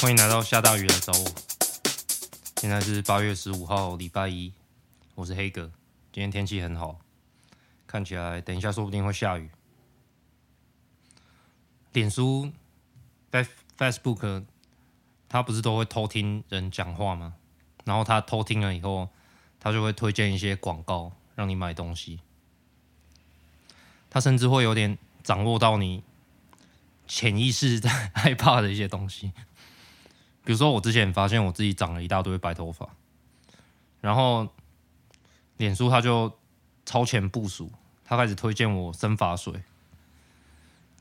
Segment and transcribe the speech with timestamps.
[0.00, 1.30] 欢迎来到下大雨来找我。
[2.56, 4.50] 现在是八月十五号，礼拜一，
[5.14, 5.70] 我是黑哥。
[6.10, 6.98] 今天天气很好，
[7.86, 9.50] 看起来等一下说不定会下雨。
[11.92, 12.50] 脸书、
[13.30, 14.46] Facebook，
[15.28, 17.34] 他不是都会偷听人讲话吗？
[17.84, 19.10] 然后他偷听了以后，
[19.60, 22.20] 他就会推荐一些广告让你买东西。
[24.08, 26.02] 他甚至会有点掌握到你
[27.06, 29.34] 潜意识在 害怕的一些东西。
[30.42, 32.88] 比如说，我之前发现我自己长了一大堆白头发，
[34.00, 34.48] 然后
[35.58, 36.32] 脸书他就
[36.86, 37.70] 超前部署，
[38.04, 39.62] 他开始推荐我生发水。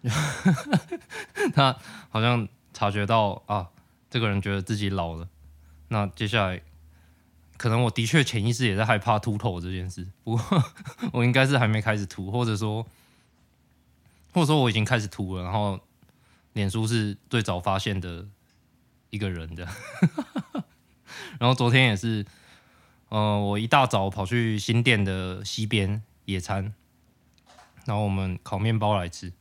[1.53, 1.75] 他
[2.09, 3.69] 好像察觉到啊，
[4.09, 5.27] 这个人觉得自己老了。
[5.87, 6.61] 那接下来，
[7.57, 10.07] 可能我的确潜意识也在害怕秃头这件事。
[10.23, 10.63] 不过
[11.11, 12.85] 我应该是还没开始秃，或者说，
[14.33, 15.43] 或者说我已经开始秃了。
[15.43, 15.79] 然后
[16.53, 18.27] 脸书是最早发现的。
[19.09, 19.67] 一个人的，
[21.39, 22.25] 然后昨天也是，
[23.09, 26.73] 呃，我一大早跑去新店的西边野餐，
[27.85, 29.33] 然后我们烤面包来吃，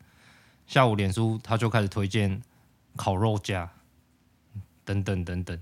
[0.66, 2.41] 下午脸书他就开始推荐
[2.97, 3.70] 烤肉架，
[4.86, 5.60] 等等等等，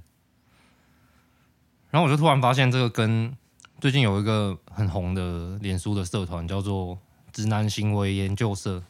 [1.91, 3.37] 然后我就突然发现这个跟
[3.81, 6.97] 最近有一个很红的脸书的社团叫做
[7.33, 8.85] 直男行为研究社，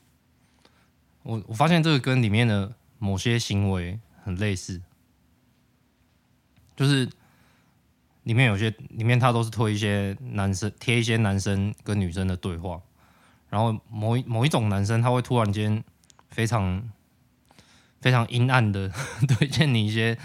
[1.22, 4.82] 我我发现这个跟里面的某些行为很类似。
[6.76, 7.08] 就是
[8.24, 12.80] 里面有些里面他都是推一些男生贴一些男生跟女生的对话，
[13.48, 15.82] 然后某一某一种男生他会突然间
[16.28, 16.90] 非常
[18.00, 18.92] 非常阴暗的
[19.26, 20.18] 推荐你一些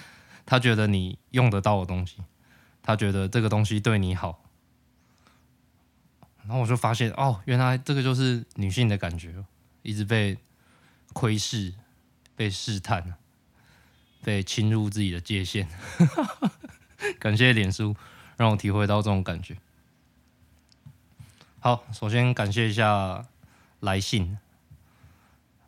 [0.45, 2.17] 他觉得你用得到的东西，
[2.83, 4.43] 他觉得这个东西对你好，
[6.43, 9.33] 然后我就发现哦，原来这个就是女性的感觉，
[9.83, 10.37] 一直被
[11.13, 11.73] 窥视、
[12.35, 13.15] 被试探。
[14.23, 15.67] 被侵入自己的界限，
[17.19, 17.95] 感谢脸书
[18.37, 19.57] 让我体会到这种感觉。
[21.59, 23.25] 好，首先感谢一下
[23.79, 24.37] 来信，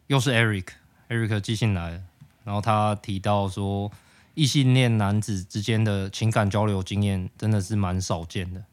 [0.08, 2.04] 又是 Eric，Eric 寄信来，
[2.44, 3.92] 然后他提到说，
[4.34, 8.64] 异性恋男子之间的情感交流经验真的是蛮少见的，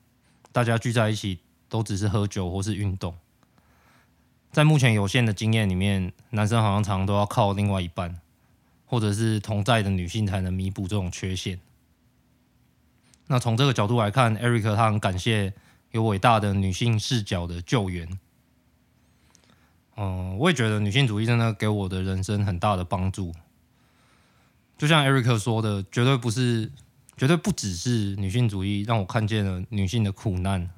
[0.53, 3.15] 大家聚在一起都只是喝酒或是运动，
[4.51, 8.21] 在目前有限的经验里面，男生好像常常都要靠另外一半。
[8.91, 11.61] 或者是同在的女性才能弥补这种缺陷。
[13.29, 15.55] 那从这个角度来看，Eric 他很感谢
[15.93, 18.19] 有伟大的女性视角的救援。
[19.97, 23.33] 嗯，我也觉得女性主义真的给我的人生很大的帮助。
[24.77, 26.73] 就像 Eric 说的，绝对不是，
[27.17, 30.69] 绝对不只是女性主义让我看见了女性的苦难，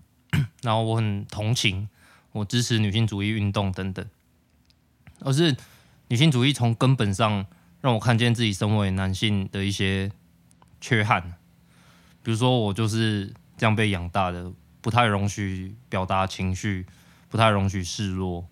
[0.61, 1.89] 然后我很同情，
[2.33, 4.07] 我支持女性主义运动等等，
[5.21, 5.57] 而是
[6.09, 7.47] 女性主义从根本上。
[7.83, 10.11] 让我看见自己身为男性的一些
[10.81, 11.35] 缺憾，
[12.23, 16.87] 比如说我就是这样被养大的，不太容许表达情绪，
[17.29, 18.47] 不太容许示弱，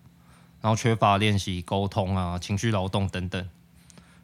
[0.59, 3.49] 然后缺乏练习沟通啊、情绪劳动等等，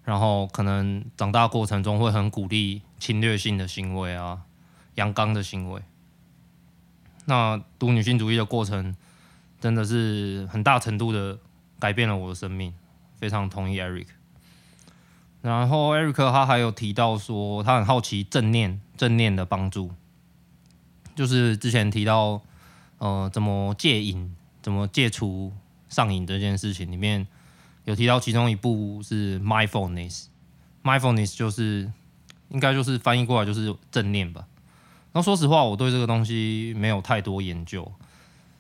[0.04, 4.42] 然后可能长大过程中会很鼓励侵略性的行为啊、
[4.96, 5.82] 阳刚的行为。
[7.24, 8.94] 那读女性主义的过程，
[9.62, 11.40] 真的是很大程度的
[11.80, 12.74] 改变了我的生命，
[13.18, 14.08] 非常同意 Eric。
[15.48, 19.92] 然后艾瑞克他还有提到说，他很好奇正念正念的帮助，
[21.16, 22.42] 就是之前提到
[22.98, 25.54] 呃怎么戒瘾，怎么戒除
[25.88, 27.26] 上瘾这件事情里面
[27.86, 31.90] 有提到其中一部是 mindfulness，mindfulness 就是
[32.50, 34.46] 应该就是翻译过来就是正念吧。
[35.14, 37.90] 然后说实话，我对这个东西没有太多研究。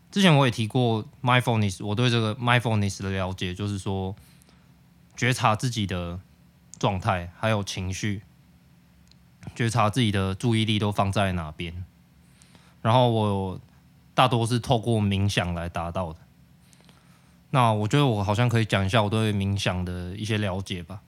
[0.09, 4.15] 之前我也提过 mindfulness，我对这个 mindfulness 的了解就是说
[5.17, 6.21] 觉察自己的。
[6.79, 8.21] 状态还有情绪，
[9.55, 11.85] 觉察自己的注意力都放在哪边，
[12.81, 13.59] 然后我
[14.13, 16.19] 大多是透过冥想来达到的。
[17.49, 21.01] 那我觉得我好像可以讲一下我对冥想的一些了解吧。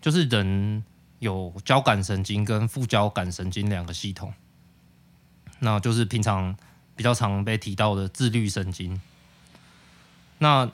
[0.00, 0.84] 就是人
[1.18, 4.32] 有交感神经跟副交感神经两个系统，
[5.58, 6.56] 那就是平常
[6.94, 9.00] 比较常被提到的自律神经。
[10.38, 10.70] 那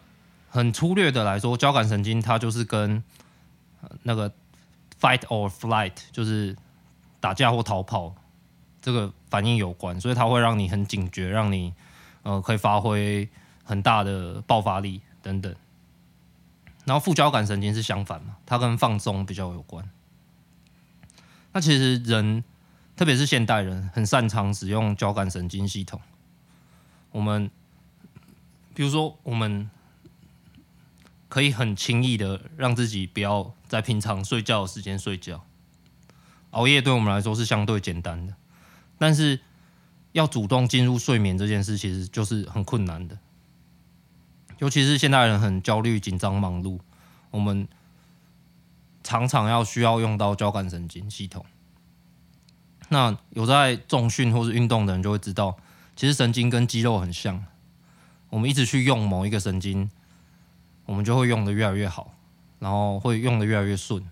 [0.50, 3.02] 很粗略的来说，交感神经它就是跟
[4.02, 4.30] 那个
[5.00, 6.56] fight or flight 就是
[7.20, 8.14] 打架或逃跑，
[8.80, 11.72] 这个反应有关，所以它会让你很警觉，让你
[12.22, 13.28] 呃可以发挥
[13.64, 15.54] 很大的爆发力等等。
[16.84, 19.88] 然后副交感神经是相反嘛，它跟放松比较有关。
[21.52, 22.44] 那其实人，
[22.96, 26.00] 特别是现代人，很擅长使用交感神经系统。
[27.10, 27.50] 我们
[28.74, 29.70] 比如说我们。
[31.34, 35.44] 可以很轻易的让自己不要在平常睡觉的时间睡觉。
[36.50, 38.36] 熬夜对我们来说是相对简单的，
[38.98, 39.40] 但是
[40.12, 43.18] 要主动进入睡眠这件事，其实就是很困难的。
[44.60, 46.78] 尤其是现代人很焦虑、紧张、忙碌，
[47.32, 47.66] 我们
[49.02, 51.44] 常常要需要用到交感神经系统。
[52.90, 55.56] 那有在重训或是运动的人就会知道，
[55.96, 57.44] 其实神经跟肌肉很像，
[58.30, 59.90] 我们一直去用某一个神经，
[60.86, 62.12] 我们就会用的越来越好，
[62.58, 64.04] 然后会用的越来越顺。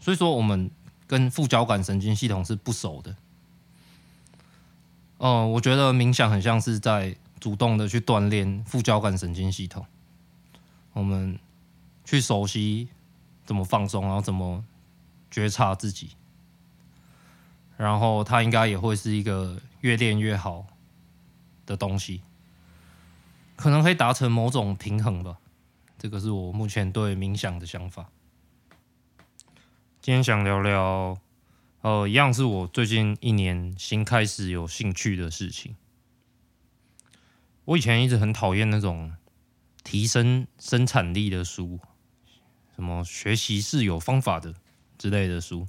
[0.00, 0.70] 所以说，我们
[1.06, 3.14] 跟副交感神经系统是不熟的。
[5.18, 9.86] 嗯、我觉得冥想很像是在主动的去锻炼副交感神经系统，
[10.92, 11.38] 我们
[12.04, 12.88] 去熟悉
[13.44, 14.64] 怎么放松，然后怎么
[15.30, 16.10] 觉察自己。
[17.76, 20.66] 然后它应该也会是一个越练越好
[21.66, 22.22] 的东西，
[23.56, 25.38] 可能可以达成某种平衡吧。
[26.02, 28.10] 这个是我目前对冥想的想法。
[30.00, 31.16] 今天想聊聊，
[31.82, 35.76] 呃，一样是我最近一年新开始有兴趣的事情。
[37.66, 39.14] 我以前一直很讨厌那种
[39.84, 41.78] 提升生产力的书，
[42.74, 44.56] 什么学习是有方法的
[44.98, 45.68] 之类的书，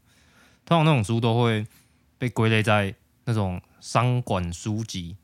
[0.66, 1.68] 通常那种书都会。
[2.18, 2.96] 被归类在
[3.26, 5.18] 那种商管书籍，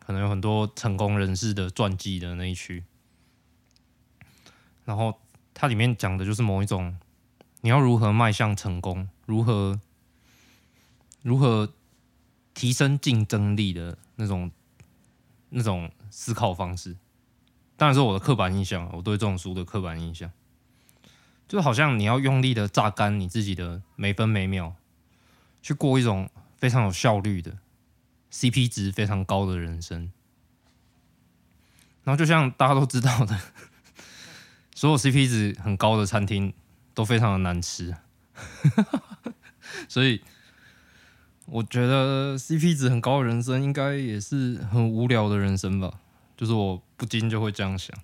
[0.00, 2.82] 可能有很多成功人士的传记的那一区。
[4.84, 5.20] 然后
[5.54, 6.98] 它里面讲的就是某一种，
[7.60, 9.80] 你要如何迈向成功，如何
[11.22, 11.72] 如何
[12.54, 14.50] 提升竞争力的那种
[15.50, 16.96] 那种思考方式。
[17.76, 20.30] 当然是我的刻板印象，我对这种书的刻板印象，
[21.48, 24.74] 就好像你要用力的榨干你自己的每分每秒。
[25.62, 27.56] 去过一种非常有效率的
[28.32, 30.10] CP 值非常高的人生，
[32.02, 33.40] 然后就像大家都知道的，
[34.82, 36.52] 所有 CP 值很高的餐厅
[36.92, 37.94] 都非常的难吃，
[39.88, 40.20] 所以
[41.46, 46.00] 我觉得 CP 值很高的人生应该也是很无聊的人生吧，
[46.36, 47.96] 就是我不禁就会这样想。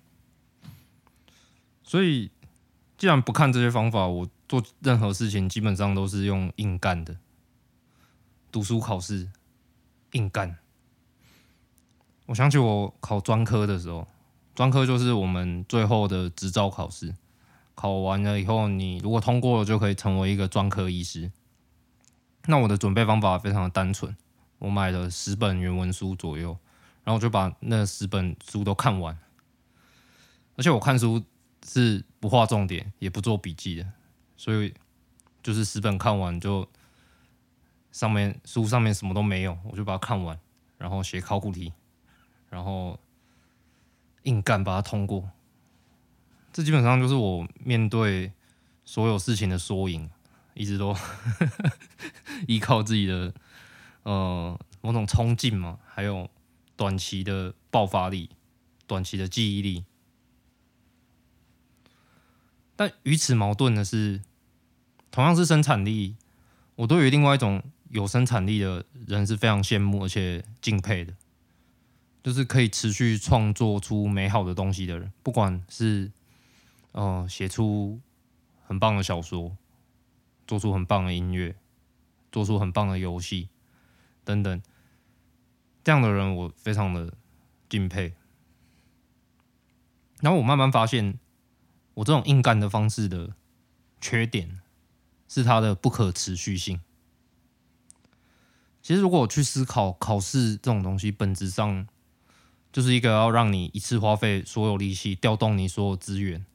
[1.83, 2.31] 所以
[2.97, 7.17] 既然不看这些方法，我做任何事情基本上都是用硬干的。
[8.53, 9.27] 读书考试
[10.13, 10.55] 硬干，
[12.27, 14.07] 我想起我考专科的时候，
[14.59, 17.15] 专科就是我们最后的执照考试，
[17.75, 21.31] 考完了以后，你如果通过了，就可以成为一个专科医师。
[22.47, 24.13] 那我的准备方法非常的单纯，
[24.57, 26.57] 我买了十本原文书左右，
[27.05, 29.17] 然后我就把那十本书都看完，
[30.57, 31.23] 而且我看书
[31.65, 33.85] 是不画重点，也不做笔记的，
[34.35, 34.73] 所以
[35.41, 36.67] 就是十本看完就。
[37.93, 40.37] 上面书上面什么都没有，我就把它看完，
[40.77, 41.71] 然后写考古题，
[42.49, 42.99] 然后
[44.23, 45.29] 硬干把它通过。
[46.51, 48.31] 这基本上就是我面对
[48.83, 50.09] 所有事情的缩影，
[50.53, 50.95] 一直都
[52.47, 53.33] 依靠自己的
[54.03, 56.29] 呃某种冲劲嘛，还有
[56.75, 58.29] 短期的爆发力、
[58.87, 59.85] 短期的记忆力。
[62.75, 64.21] 但与此矛盾的是，
[65.11, 66.15] 同样是生产力，
[66.75, 67.61] 我对于另外一种。
[67.91, 71.11] 有生产力的人是非常羡慕而且敬佩的，
[72.21, 76.11] 就是可以持续创作出美好的东西的人，不管是
[76.91, 77.99] 呃写出
[78.65, 79.55] 很棒的小说，
[80.45, 81.55] 做出很棒的音乐，
[82.31, 83.49] 做出很棒的游戏
[84.23, 84.61] 等等，
[85.83, 87.13] 这样的人我非常的
[87.69, 88.13] 敬佩。
[90.21, 91.17] 然后我慢慢发现，
[91.93, 93.33] 我这种硬干的方式的
[94.01, 94.59] 缺点
[95.29, 96.81] 是它的不可持续性。
[98.81, 101.87] 其实，如果我去思考考试这种东西，本质上
[102.71, 106.45] 就是一个要让你一次花费所有力气，调动你所有资源，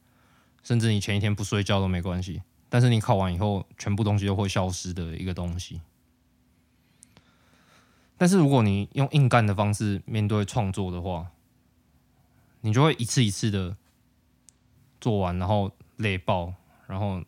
[0.63, 2.43] 甚至你前一天不睡觉都没关系。
[2.69, 5.81] 但是你考完以后，全部东西都会消失的一个东西。
[8.17, 11.31] 但是，如果你用硬干的方式面对创作的话，
[12.61, 13.77] 你就会一次一次的
[15.01, 16.55] 做完，然后累爆，
[16.87, 17.23] 然后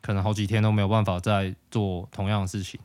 [0.00, 2.80] 可能好几天都没有办法再做同样的事情。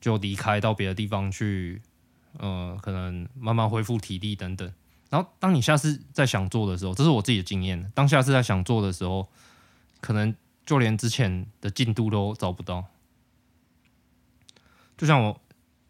[0.00, 1.82] 就离开到别的地方去，
[2.38, 4.72] 呃，可能慢慢恢复体力等等。
[5.08, 7.90] 然后，当你下次再想做的时候，这是我自己的经验。
[7.94, 9.28] 当下次再想做的时候，
[10.00, 12.84] 可能就连之前的进度都找不到。
[14.96, 15.40] 就像我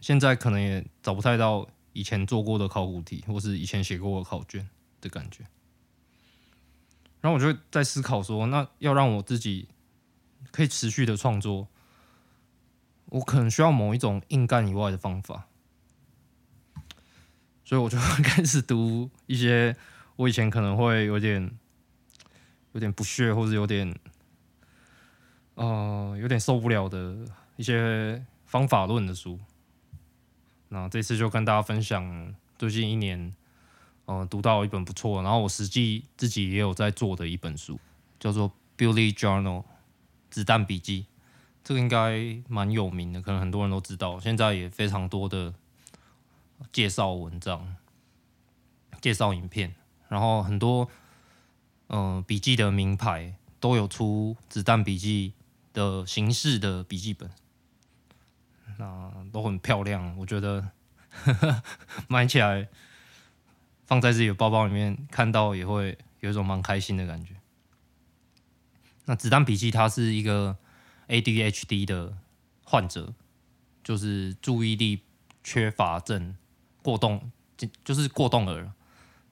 [0.01, 4.69] 现在可能也找不太到以前做过的考古题，或是以前写过的考卷
[5.01, 5.45] 的感觉。
[7.21, 9.69] 然后我就在思考说，那要让我自己
[10.51, 11.69] 可以持续的创作。
[13.07, 15.47] 我可能需要某一种硬干以外的方法，
[17.67, 19.75] 所以我就开始读一些
[20.15, 21.51] 我以前可能会有点
[22.71, 23.93] 有点不屑，或者有点
[25.57, 27.17] 呃有点受不了的
[27.57, 29.37] 一些方法论的书。
[30.69, 33.35] 那这次就跟大家分享最近一年，
[34.05, 37.81] 呃，读到一本不错，然后我实际自己也有在做的一本书，
[38.21, 39.63] 叫做《Bullet Journal》
[40.31, 41.07] 子弹笔记。
[41.65, 44.21] 这个应该蛮有名的，可能很多人都知道。
[44.21, 45.53] 现在也非常多的
[46.73, 47.77] 介绍文章、
[49.01, 49.75] 介绍影片，
[50.09, 50.91] 然后很多
[51.89, 55.33] 嗯、笔记的名牌都有出子弹笔记
[55.73, 57.31] 的形式的笔记本，
[58.79, 60.17] 那都很漂亮。
[60.19, 60.71] 我觉得
[61.11, 61.63] 呵 呵
[62.09, 62.69] 买起来
[63.87, 67.35] 放在自己的包包里面，看到也会有一种蛮开心的感觉。
[69.05, 70.57] 那子弹笔记它是一个。
[71.09, 72.19] ADHD 的
[72.65, 73.15] 患者
[73.85, 75.03] 就是注意力
[75.45, 76.37] 缺乏症
[76.87, 77.33] 过动，
[77.85, 78.71] 就是过动儿。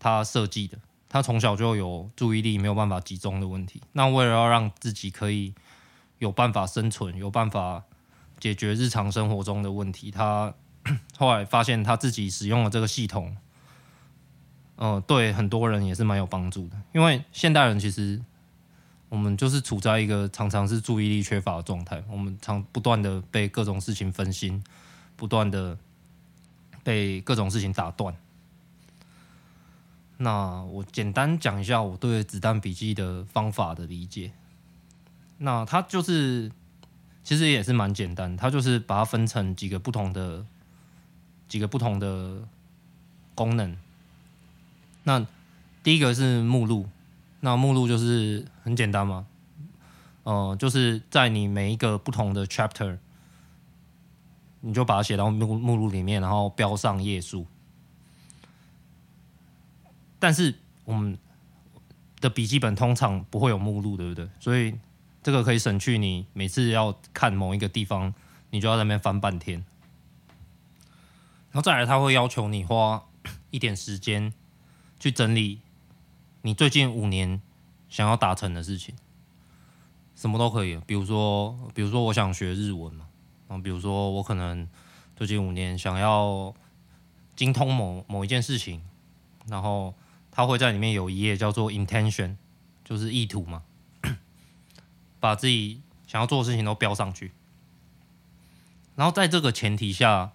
[0.00, 0.76] 他设计的，
[1.08, 3.80] 他从小就有注意力没有办法集中的问题。
[3.92, 5.54] 那为了要让自己可以
[6.18, 7.84] 有办法生存，有办法
[8.40, 10.52] 解决日常生活中的问题，他
[11.16, 13.36] 后来发现他自己使用了这个系统，
[14.76, 16.76] 呃，对很多人也是蛮有帮助的。
[16.92, 18.20] 因为现代人其实。
[19.10, 24.60] 我们就是处在一个常常是注意力缺乏的状态，我们常不断的被各种事情分心，
[25.14, 25.78] 不断的
[26.84, 28.14] 被各种事情打断。
[30.18, 34.30] 那我简单讲一下我对子弹笔记的方法的理解。
[35.38, 36.52] 那它就是
[37.24, 40.46] 其实也是蛮简单，它就是把它分成几个不同的
[41.48, 42.46] 几个不同的
[43.34, 43.76] 功能。
[45.02, 45.26] 那
[45.82, 46.88] 第一个是目录。
[47.40, 49.26] 那目录就是很简单嘛，
[50.22, 52.96] 呃，就是在你每一个不同的 chapter，
[54.66, 57.46] 你就把它写到目目录里面，然后标上页数。
[60.18, 60.54] 但是
[60.84, 61.18] 我们
[62.18, 64.26] 的笔记本通常不会有目录，对不对？
[64.40, 64.74] 所以
[65.22, 68.14] 这个可以省去你每次要看某一个地方，
[68.48, 69.62] 你就要在那边翻半天。
[71.52, 73.04] 然后再来，他会要求你花
[73.50, 74.32] 一点时间
[74.98, 75.60] 去整理。
[76.40, 77.40] 你最近五年
[77.88, 78.94] 想要达成的事情，
[80.16, 80.78] 什么都可以。
[80.86, 83.06] 比如说，比如说我想学日文嘛，
[83.48, 84.68] 然后比如说我可能
[85.16, 86.54] 最近五年想要
[87.36, 88.82] 精通某某一件事情，
[89.46, 89.94] 然后
[90.30, 92.36] 它会在里面有一页叫做 intention，
[92.84, 93.62] 就是意图嘛，
[95.20, 97.32] 把自己想要做的事情都标上去。
[98.96, 100.32] 然后在这个前提下，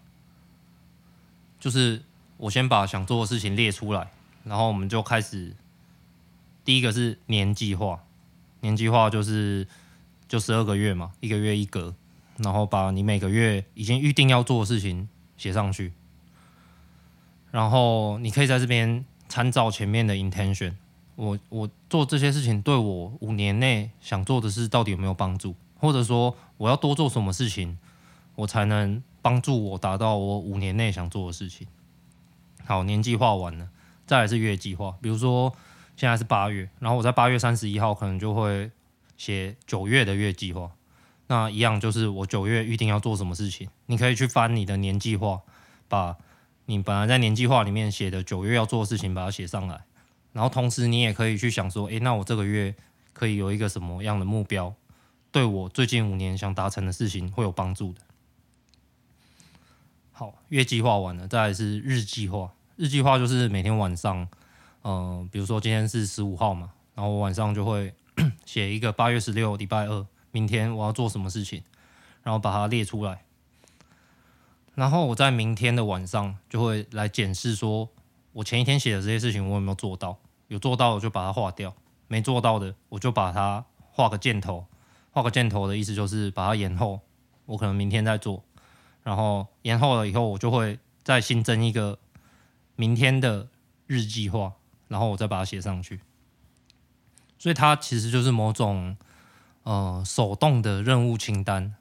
[1.59, 2.03] 就是
[2.37, 4.11] 我先把想做的事情列出来，
[4.43, 5.55] 然后我们就开始。
[6.65, 8.03] 第一个是年计划，
[8.59, 9.67] 年计划就是
[10.27, 11.95] 就十二个月嘛，一个月一格，
[12.43, 15.93] 然后把你每个月已经预定要做的事情写上去，
[17.51, 20.73] 然后你可以在这边参照前面的 intention，
[21.15, 27.77] 我我做这些事情对我五年内想做的事到底有没有帮助，或者说我要多做什么事情，
[28.35, 31.67] 我才能帮助我达到我五年内想做的事情。
[32.65, 33.69] 好，年计划完了，
[34.05, 35.53] 再来是月计划，比如说。
[35.99, 38.71] 现在是八月，然后我在八月三十一号可能就会
[39.17, 40.71] 写九月的月计划。
[41.29, 45.39] 那一样就是我九月预定要做什么事情，你可以去翻你的年计划，
[45.87, 46.17] 把
[46.65, 49.79] 你本来在年计划里面写的九月要做的事情把它写上来。
[50.33, 52.75] 然后同时你也可以去想说，诶，那我这个月
[53.13, 54.73] 可以有一个什么样的目标，
[55.31, 58.01] 对我最近五年想达成的事情会有帮助的。
[60.11, 62.51] 好，月计划完了，再来是日计划。
[62.75, 64.27] 日计划就是每天晚上。
[64.81, 67.93] 嗯、呃，比如说今天是十五号嘛，然后我晚上就会
[68.45, 71.63] 写一个八月十六礼拜二，明天我要做什么事情，
[72.23, 73.23] 然后把它列出来，
[74.75, 77.89] 然后我在明天的晚上就会来检视，说
[78.33, 80.17] 我前一天写的这些事情我有没有做到，
[80.47, 81.75] 有做到我就把它划掉，
[82.07, 84.65] 没做到的我就把它画个箭头，
[85.11, 87.01] 画个箭头的意思就是把它延后，
[87.45, 88.43] 我可能明天再做，
[89.03, 91.99] 然后延后了以后我就会再新增一个
[92.75, 93.47] 明天的
[93.87, 94.53] 日计划。
[94.87, 95.99] 然后我再把它写上去，
[97.37, 98.97] 所以它其实就是某种
[99.69, 101.75] 呃手动的任务清单，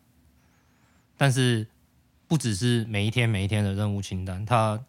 [1.16, 1.66] 但是
[2.26, 4.84] 不只是每一天每一天的任务清单，它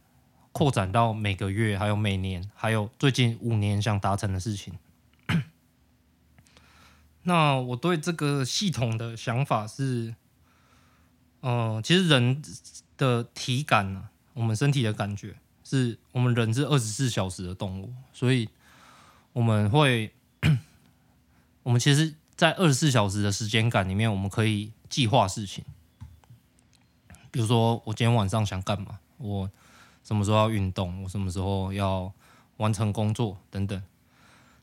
[0.51, 4.77] 扩展到每个月，还有每年，还有最近五年想达成的事情。
[7.24, 10.13] 那我对这个系统的想法是，
[11.39, 12.41] 呃，其实人
[12.98, 15.38] 的体感呢，我们身体的感觉。
[15.63, 18.50] 是我们人是二十四小时的动物，所以
[19.32, 20.12] 我们会，
[21.63, 25.65] 我们其实，在二十四小时的时间感里面，我们可以计划事情。
[27.31, 28.98] 比如说，我今天晚上想干嘛？
[29.17, 29.51] 我
[30.05, 31.03] 什么时候要运动？
[31.03, 32.13] 我什么时候要？
[32.55, 33.81] 完成工作等等。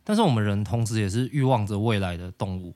[0.05, 2.75] 但是我们人同时也是欲望着未来的动物，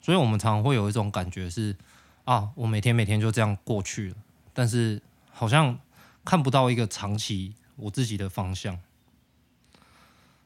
[0.00, 1.76] 所以我们常常会有一种感觉是：
[2.24, 4.16] 啊，我每天每天就这样过去了，
[4.52, 5.00] 但是
[5.30, 5.78] 好像
[6.24, 8.76] 看不到一个长期我自己的方向。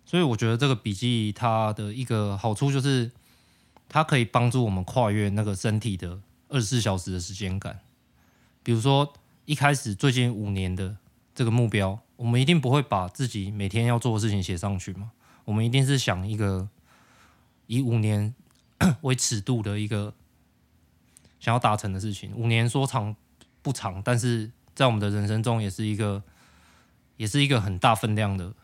[0.05, 3.11] 所以我觉得这个笔记它的一个好处就是，
[3.93, 7.81] 它可以帮助我们跨越那个身体的二十四小时的时间感。
[8.63, 9.13] 比如说
[9.47, 10.97] 一开始最近五年的
[11.35, 15.11] 这个目标，我们一定不会把自己每天要做的事情写上去嘛。
[15.45, 16.69] 我们一定是想一个
[17.67, 18.33] 以五年
[19.03, 20.15] 为尺度的一个
[21.41, 22.33] 想要达成的事情。
[22.37, 23.17] 五年说长
[23.61, 26.23] 不长，但是在我们的人生中也是一个
[27.17, 28.55] 也是一个很大分量的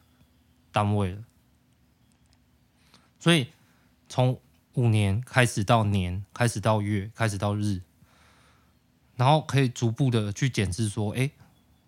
[0.71, 1.25] 单位了。
[3.19, 3.49] 所以
[4.09, 4.39] 从
[4.77, 7.83] 五年开始到年，开始到月，开始到日，
[9.17, 11.31] 然后可以逐步的去检视说，哎，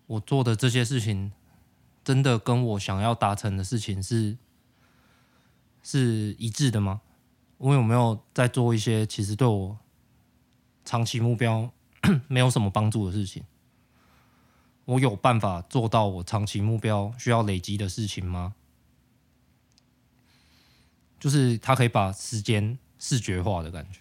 [0.05, 1.31] 我做的这些事情
[2.03, 4.37] 真的跟我想要达成的事情是。
[5.81, 7.01] 是一致的吗？
[7.57, 9.77] 我有没有在做一些其实对我
[10.83, 11.71] 长期目标
[12.27, 13.43] 没有什么帮助的事情？
[14.83, 18.55] 我有办法做到我长期目标需要累积的事情吗？
[21.19, 23.99] 就是它可以把时间视觉化的感觉。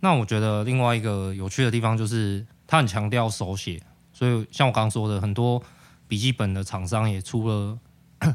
[0.00, 5.62] 那我觉得另外一个有趣的地方就是，它很强调手写，所以像我刚刚说的，很多
[6.08, 7.78] 笔记本的厂商也出了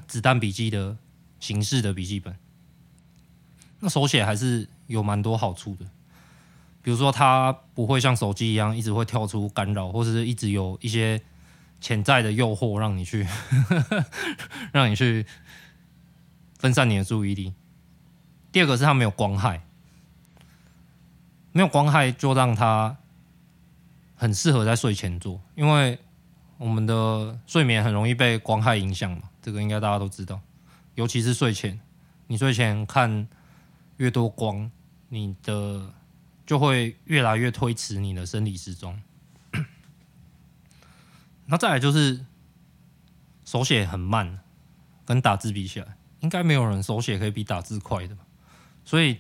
[0.08, 0.98] 子弹笔记的。
[1.40, 2.36] 形式的笔记本，
[3.80, 5.86] 那手写还是有蛮多好处的，
[6.82, 11.22] 比如说它不会像手机一样一直会跳出干扰，或者是一直有一些
[11.80, 13.28] 潜在的诱惑让你去
[14.74, 15.28] 让你去
[16.58, 17.54] 分散你的注意力。
[18.52, 19.62] 第二个是它没有光害，
[21.52, 22.98] 没有光害就让它
[24.16, 26.00] 很适合在睡前做，因为
[26.58, 30.40] 我们的睡眠很容易被光害影响嘛，这个应该大家都知道。
[30.96, 31.80] 尤其是睡前，
[32.26, 33.28] 你睡前看
[33.98, 34.72] 越多光，
[35.10, 35.94] 你的
[36.46, 39.00] 就会越来越推迟你的生理时钟。
[41.46, 42.26] 那再来就是
[43.46, 44.40] 手写很慢，
[45.06, 48.18] 跟打字比起来，应该没有人手写可以比打字快的？
[48.86, 49.18] 所以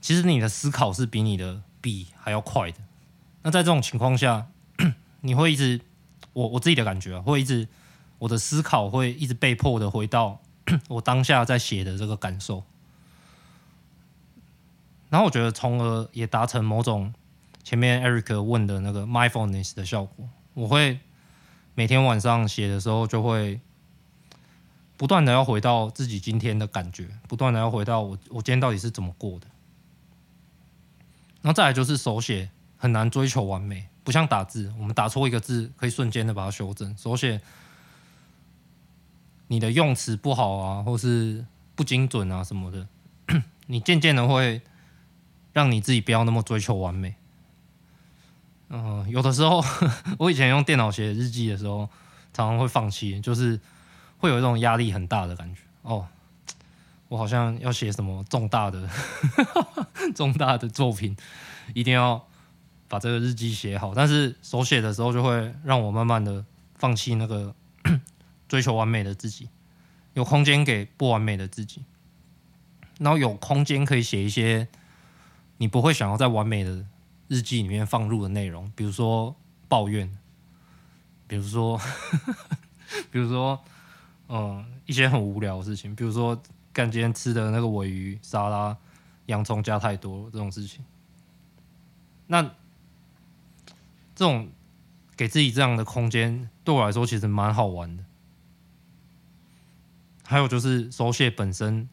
[0.00, 2.78] 其实你的思考是比你的笔还要快的。
[3.42, 4.46] 那在这种情况下，
[5.20, 5.80] 你会一直，
[6.32, 7.68] 我我自己的感觉啊，会一直。
[8.18, 10.40] 我的思考会一直被迫的回到
[10.88, 12.64] 我当下在写的这个感受，
[15.10, 17.12] 然后我觉得从而也达成某种
[17.62, 20.26] 前面 Eric 问的那个 mindfulness 的效果。
[20.54, 20.98] 我会
[21.74, 23.60] 每天晚上写的时候，就会
[24.96, 29.46] 不断的要回到自己今天的感觉，不断的要回到我我今天到底是怎么过的。
[31.42, 37.40] 然后再来就是手写很难追求完美，不像打字，我们打错一个字可以瞬间的把它修正，手写。
[39.48, 42.88] 你的用词不好啊，或是不精准啊什么的，
[43.68, 44.60] 你渐渐的会
[45.52, 47.14] 让你自己不要那么追求完美。
[48.70, 49.64] 嗯、有的时候
[50.18, 51.88] 我以前用电脑写日记的时候，
[52.32, 53.60] 常常会放弃，就是
[54.18, 55.60] 会有一种压力很大的感觉。
[55.82, 56.06] 哦，
[57.08, 58.88] 我好像要写什么重大的、
[60.14, 61.16] 重大的作品，
[61.74, 62.26] 一定要
[62.88, 63.94] 把这个日记写好。
[63.94, 67.54] 但是手写的时候，就会让我慢慢的放弃那个。
[68.48, 69.48] 追求完美的自己，
[70.14, 71.84] 有空间给不完美的自己，
[73.00, 74.68] 然后有空间可以写一些
[75.56, 76.86] 你不会想要在完美的
[77.26, 79.34] 日记里面放入的内容，比如说
[79.66, 80.16] 抱怨，
[81.26, 81.76] 比如说，
[83.10, 83.60] 比如说，
[84.28, 86.40] 嗯，一些很无聊的事情，比如说
[86.72, 88.76] 干今天吃的那个尾鱼沙拉，
[89.26, 90.84] 洋葱加太多这种事情，
[92.26, 92.42] 那
[94.14, 94.48] 这种
[95.16, 98.04] 给自己这样的空间，对我来说其实蛮好玩的。
[100.24, 101.88] 还有就是手写本身，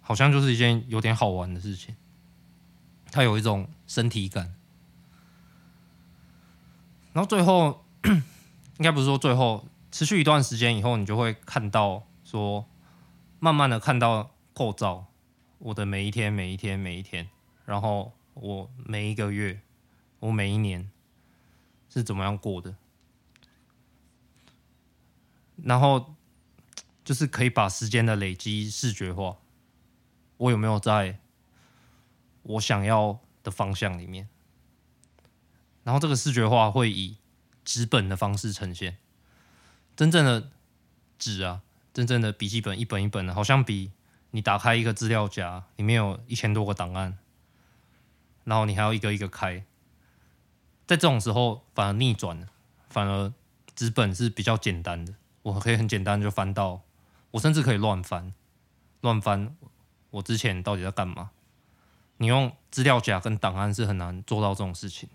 [0.00, 1.94] 好像就是一件有点好玩的事情。
[3.12, 4.52] 它有一种身体感。
[7.12, 9.67] 然后最后， 应该不是说最后，
[9.98, 12.64] 持续一段时间以后，你就会看到说，
[13.40, 15.06] 慢慢的看到构造
[15.58, 17.28] 我的每一天、每一天、每一天，
[17.64, 19.60] 然后我每一个月、
[20.20, 20.88] 我每一年
[21.88, 22.76] 是怎么样过的，
[25.56, 26.14] 然后。
[27.04, 29.38] 就是可以把时间的累积视觉化，
[30.36, 31.20] 我有没有在
[32.42, 34.28] 我想要的方向里面？
[35.84, 37.16] 然后这个视觉化会以
[37.64, 38.98] 纸本的方式呈现，
[39.98, 40.48] 真正的
[41.18, 41.60] 纸啊，
[41.92, 43.90] 真正的笔记本一本一本的，好像比
[44.30, 47.18] 你打开一个资料夹，里面有一千多个档案，
[48.44, 49.64] 然后你还要一个一个开，
[50.86, 52.46] 在这种时候反而逆转了，
[52.88, 53.32] 反而
[53.74, 55.14] 纸本是比较简单的。
[55.42, 56.82] 我可以很简单就翻到，
[57.32, 58.32] 我甚至可以乱翻，
[59.00, 59.56] 乱翻
[60.10, 61.32] 我之前到底在干嘛？
[62.18, 65.08] 你用资料夹跟档案是很难做到这种事情，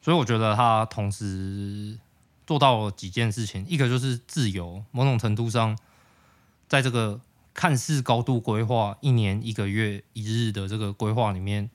[0.00, 2.00] 所以我觉得他同时
[2.48, 5.78] 做到了几件事情，一个就是自由，某种程度上，
[6.66, 7.20] 在这个
[7.52, 11.68] 看似高度规划一年一个月一日的这个规划里面，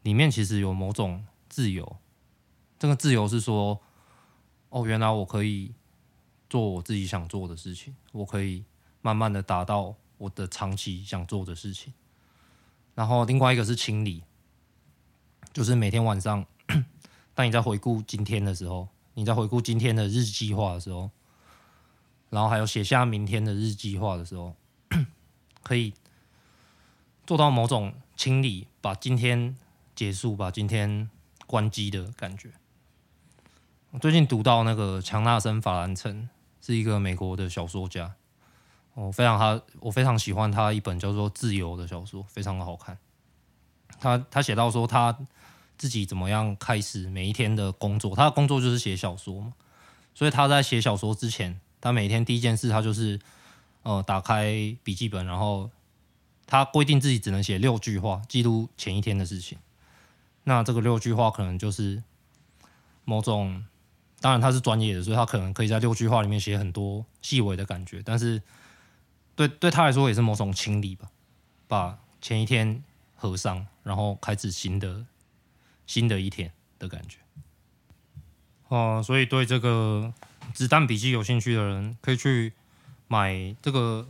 [0.00, 1.98] 里面其实有某种自由。
[2.78, 3.78] 这个自由是说，
[4.70, 5.74] 哦，原来我可以
[6.48, 8.64] 做我自己想做的事情，我可以
[9.02, 11.92] 慢慢的达到我的长期想做的事情。
[12.94, 14.22] 然后另外一个是清理，
[15.52, 16.46] 就是每天晚上，
[17.34, 21.10] 当你在回顾今天的时候，你在回顾今天的日计划的时候，
[22.30, 24.54] 然后还有写下明天的日计划的时候，
[25.62, 25.94] 可以
[27.26, 29.56] 做到某种清理，把今天
[29.94, 31.08] 结束，把今天
[31.46, 32.50] 关机的感觉。
[33.90, 36.28] 我最近读到那个强纳森·法兰岑，
[36.60, 38.14] 是一个美国的小说家。
[38.94, 42.98] 我非常他，我非常喜欢他一本叫做《自由》的小说，非常的好看。
[44.00, 45.16] 他他写到说他
[45.76, 49.52] 自己怎么样开始每一天的工作，他的工作就是写小说嘛。
[50.14, 53.18] 所以他在写小说之前，他每天第一件事，他就是
[53.82, 55.70] 呃打开笔记本，然后
[56.46, 59.58] 他规定自己只能写六句话，记录前一天的事情。
[60.44, 62.02] 那这个六句话可能就是
[63.04, 63.64] 某种，
[64.20, 68.42] 当然他是专业的，所以他可能可以在六句话里面写很多细微的感觉，但是。
[69.36, 71.08] 对，对他来说也是某种清理吧，
[71.66, 72.84] 把前一天
[73.16, 75.04] 合上，然后开始新的
[75.86, 77.18] 新的一天的感觉。
[78.68, 80.12] 哦、所以对这个
[80.52, 82.52] 子弹笔记有兴趣的人，可以去
[83.06, 84.08] 买这个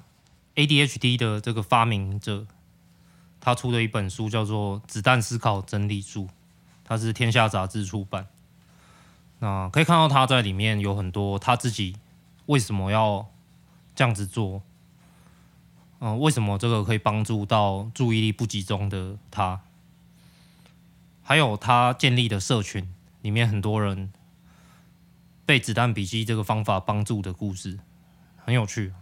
[0.54, 2.46] ADHD 的这个发明者
[3.40, 6.26] 他出的一本书，叫做《子弹思考整理术》，
[6.82, 8.26] 它是天下杂志出版。
[9.40, 11.96] 那可以看到他在里面有很多他自己
[12.46, 13.28] 为什么要
[13.94, 14.62] 这样子做。
[16.00, 19.60] 嗯，为什么这个可以帮助到注意力不集中的他？
[21.24, 22.88] 还有他建立的社群
[23.22, 24.12] 里面很多人
[25.44, 27.80] 被子弹笔记这个方法帮助的故事，
[28.44, 28.92] 很有趣。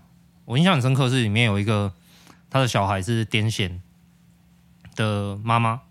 [0.46, 1.92] 我印象很深刻是里面有一个
[2.48, 3.80] 他的小孩是癫痫
[4.96, 5.82] 的妈妈，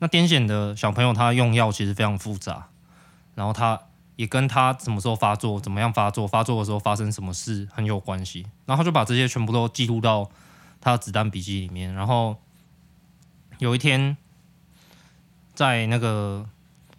[0.00, 2.70] 那癫痫的小朋友他用药其实非常复杂，
[3.36, 3.82] 然后他。
[4.18, 8.44] 也跟他什么时候发作、怎么样发作、发作的时候发生什么事很有关系。
[8.66, 10.28] 然后他就把这些全部都记录到
[10.80, 11.94] 他的子弹笔记里面。
[11.94, 12.36] 然后
[13.60, 14.16] 有一天，
[15.58, 16.48] 在那个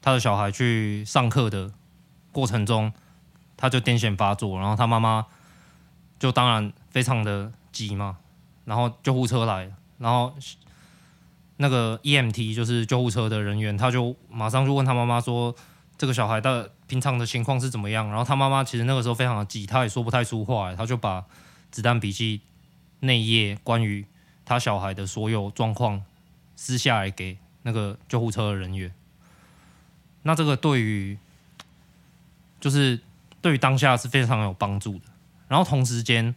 [0.01, 1.71] 他的小孩去上课的
[2.33, 2.91] 过程中，
[3.55, 4.59] 他就癫痫发作。
[4.59, 5.25] 然后他妈妈
[6.19, 8.17] 就当然非常的急嘛，
[8.65, 10.35] 然后救护车来，然后
[11.55, 15.55] 那个 EMT 就是救护车的人员，他就马上就问他妈妈说
[15.97, 18.09] ：“这个小孩的。”平常的情况是怎么样？
[18.09, 21.23] 然后他妈妈其实那个时候非常的急，他也说不太出话，他就把
[21.69, 22.41] 子弹笔记
[23.01, 24.05] 那页关于
[24.43, 26.03] 他小孩的所有状况
[26.55, 27.37] 撕下来给
[27.69, 28.91] 那个救护车的人员。
[30.23, 31.17] 那这个对于
[32.59, 32.99] 就是
[33.41, 35.05] 对于当下是非常有帮助的。
[35.47, 36.33] 然后同时间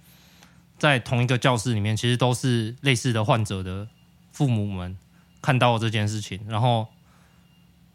[0.78, 3.88] 在同一个教室里面，其实都是类似的患者的
[4.32, 4.98] 父母们
[5.40, 6.86] 看到了这件事情，然后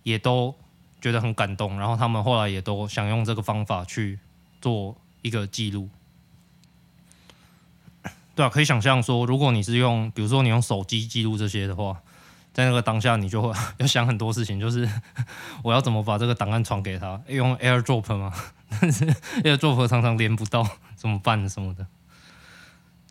[0.02, 0.56] 也都。
[1.00, 4.18] 觉得很感动，然后他们后来也都想用这个方法去
[4.60, 5.88] 做一个记录。
[8.36, 12.02] 对啊，可以想象说，如果你是用，比如说你用手机记录这些的话，
[12.58, 14.90] 在那个当下你就会 要想很多事情，就是
[15.64, 17.22] 我要怎么把这个档案传给他？
[17.28, 18.34] 用 AirDrop 吗？
[18.82, 19.06] 但是
[19.44, 21.86] AirDrop 常常连不到，怎么办什么的？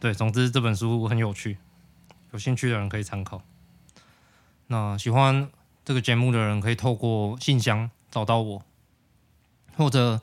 [0.00, 1.58] 对，总之这本书很有趣，
[2.32, 3.40] 有兴趣的人可以参考。
[4.66, 5.48] 那喜欢。
[5.84, 8.62] 这个节目的人可以透过信箱找到我，
[9.76, 10.20] 或者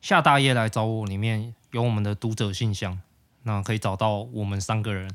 [0.00, 2.98] 下大夜来找我，里面有我们的读者信箱，
[3.42, 5.14] 那可以找到我们三个人。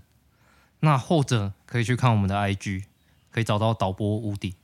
[0.82, 2.84] 那或者可以去看我们的 IG，
[3.38, 4.56] 可以找到导播无敌。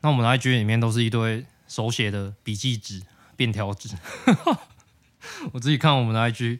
[0.00, 3.02] 那我们的 IG 里面都是一堆手写的笔记纸、
[3.36, 3.90] 便条纸。
[5.52, 6.58] 我自己看我们的 IG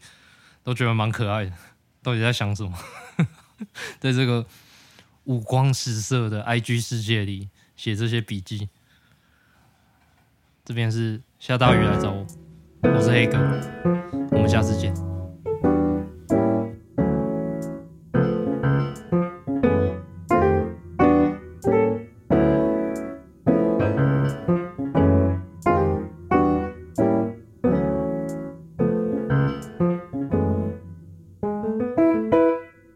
[0.62, 1.52] 都觉得蛮可爱的，
[2.02, 2.78] 到底在想什么？
[3.98, 4.44] 在这个
[5.24, 7.48] 五光十色的 IG 世界里。
[7.74, 8.68] 写这些笔记，
[10.64, 12.26] 这边是下大雨来找我，
[12.82, 13.38] 我是黑哥，
[14.30, 15.11] 我们下次见。